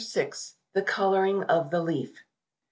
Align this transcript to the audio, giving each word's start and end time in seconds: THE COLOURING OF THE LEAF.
THE 0.73 0.81
COLOURING 0.83 1.43
OF 1.43 1.69
THE 1.69 1.79
LEAF. 1.79 2.23